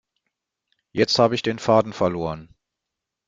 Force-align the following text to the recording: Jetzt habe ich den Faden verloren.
Jetzt 0.93 1.19
habe 1.19 1.35
ich 1.35 1.43
den 1.43 1.59
Faden 1.59 1.93
verloren. 1.93 2.55